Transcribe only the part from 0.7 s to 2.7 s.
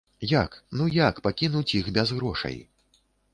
ну як пакінуць іх без грошай?